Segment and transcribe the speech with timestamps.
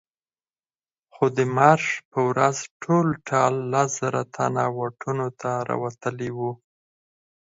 [1.13, 6.51] خو د مارش په ورځ ټول ټال لس زره تنه واټونو ته راوتلي وو.